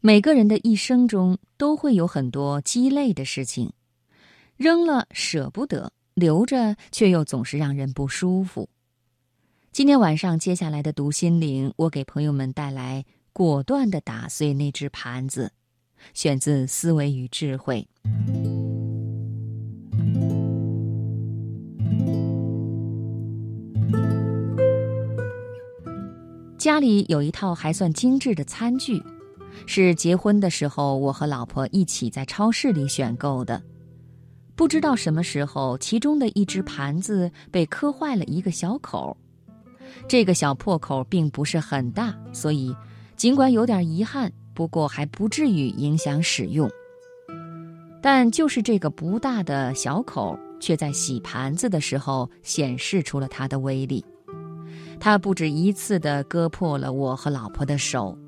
[0.00, 3.72] 每个人的一生中都会有很多鸡肋的事情，
[4.56, 8.68] 扔了舍不得，留着却又总是让人不舒服。
[9.72, 15.50] 今天晚上接下来的读心灵，我给朋友们带来果断的打碎那只盘子，
[16.14, 17.88] 选自《思维与智慧》。
[26.56, 29.02] 家里有一套还算精致的餐具，
[29.66, 33.62] 是结婚的时候我和老婆一起在超市里选购的。
[34.54, 39.16] 不知道什么时候，其中的一只盘子被磕坏了一个小口。
[40.08, 42.74] 这个小破口并不是很大，所以
[43.16, 46.68] 尽管有点遗憾，不过还不至于影响使用。
[48.02, 54.04] 但就是这个不大的小口，却在洗盘子的时候显示出了它的威力。
[55.00, 58.18] 它不止一次地割破了我和老婆的手。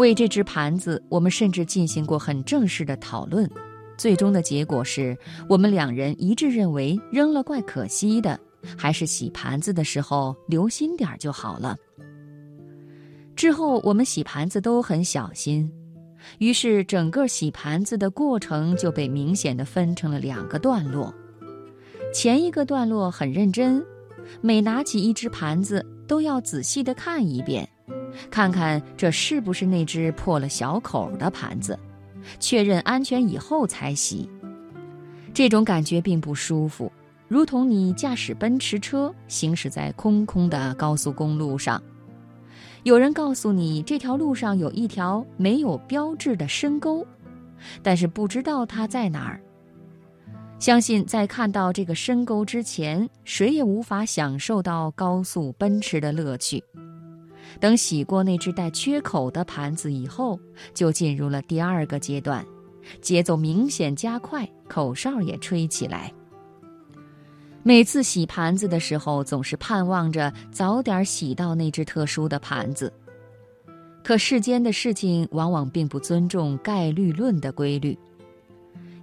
[0.00, 3.48] 为这只盘子，我们甚至进行过很正式的讨论。
[3.98, 5.14] 最终的结果是
[5.46, 8.40] 我们两人一致认为，扔了怪可惜的，
[8.78, 11.76] 还是洗盘子的时候留心点就好了。
[13.36, 15.70] 之后我们洗盘子都很小心，
[16.38, 21.14] 于是整个洗盘子的过程就被明显的分成了两个段落。
[22.14, 23.84] 前一个段落很认真。
[24.40, 27.68] 每拿起一只盘子，都要仔细地看一遍，
[28.28, 31.78] 看看这是不是那只破了小口的盘子，
[32.40, 34.28] 确认安全以后才洗。
[35.32, 36.90] 这种感觉并不舒服，
[37.28, 41.80] 如同你驾驶奔驰车行驶在空空的高速公路上，
[42.82, 47.06] 有人告诉你这条路上有一条没有标志的深沟，
[47.82, 49.40] 但是不知道它在哪儿。
[50.58, 56.62] 相信在看到这个深沟之前，谁也无法享受到高速奔驰的乐趣。
[57.58, 60.38] 等洗过那只带缺口的盘子以后，
[60.72, 62.44] 就进入了第二个阶段，
[63.00, 66.12] 节奏明显加快，口哨也吹起来。
[67.62, 72.92] 每次洗盘子的时候，总是盼望着早点洗到那只特殊的盘子。
[74.02, 77.96] 可世间的事情往往并不尊重概率论的规律。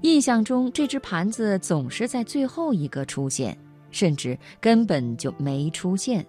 [0.01, 3.55] 印象中，这只盘子总是在最后一个出现，
[3.91, 6.25] 甚至根本就没出现。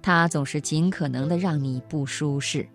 [0.00, 2.66] 它总是尽可能的让你不舒适。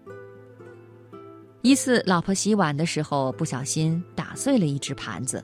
[1.61, 5.43] 一次，老婆洗碗的时候不小心打碎了一只盘子，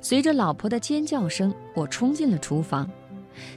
[0.00, 2.88] 随着老婆的尖叫声，我冲进了厨房。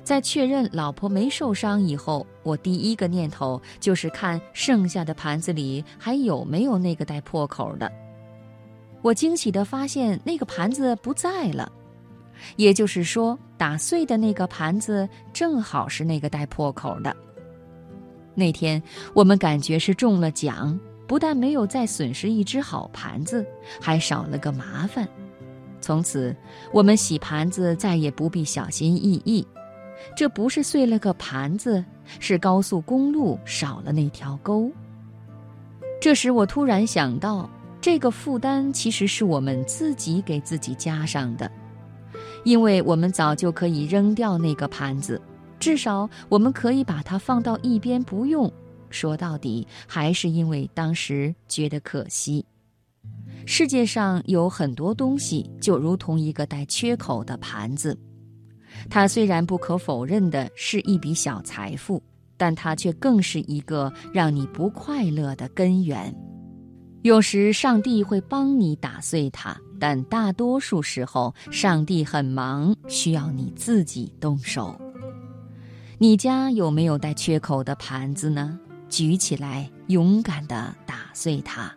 [0.04, 7.92] 在确认老婆没受伤以后，我第一个念头就是看剩下的盘子里还有没有那个带破口的。
[9.02, 11.72] 我惊喜地发现那个盘子不在了，
[12.56, 17.16] 也就是说，打碎的那个盘子正好是那个带破口的。
[18.34, 18.82] 那天
[19.14, 23.46] 我们感觉是中了奖，不但没有再损失一只好盘子，
[23.80, 25.08] 还少了个麻烦。
[25.80, 26.36] 从此，
[26.72, 29.46] 我们洗盘子再也不必小心翼翼。
[30.16, 31.84] 这不是碎了个盘子，
[32.20, 34.72] 是高速公路少了那条沟。
[36.00, 37.50] 这时，我突然想到。
[37.84, 41.52] 这个负担其实是我们自己给自己加上的，
[42.44, 45.22] 因为我们早就可以扔掉那个盘子，
[45.60, 48.52] 至少我们可以把它放到一边不用。
[48.90, 52.46] 说到底，还是因为当时觉得可惜。
[53.46, 57.98] 世界上有很多东西就如同一个带缺口的盘子，
[58.90, 62.02] 它虽然不可否认的是一笔小财富，
[62.38, 66.14] 但它却更是一个让你不快乐的根源。
[67.02, 74.80] 有时上帝会帮你打碎它，但大多数时候上帝很忙，需要你自己动手。
[75.98, 78.60] 你家有没有带缺口的盘子呢？
[78.88, 81.74] 举起来，勇敢地打碎它。